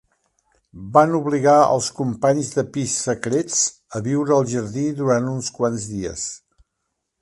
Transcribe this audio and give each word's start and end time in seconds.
Van 0.95 1.11
obligar 1.17 1.57
els 1.73 1.89
companys 1.99 2.49
de 2.57 2.65
pis 2.79 2.97
secrets 3.09 3.61
a 4.01 4.05
viure 4.11 4.37
al 4.39 4.51
jardí 4.57 4.91
durant 5.05 5.33
uns 5.37 5.57
quants 5.61 5.91
dies. 5.97 6.31